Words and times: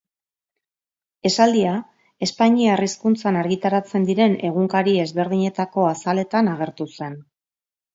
Esaldia 1.29 1.73
espainiar 2.29 2.85
hizkuntzan 2.87 3.39
argitaratzen 3.45 4.11
diren 4.11 4.37
egunkari 4.53 4.99
ezberdinetako 5.09 5.91
azaletan 5.95 6.55
agertu 6.59 6.95
zen. 6.99 7.27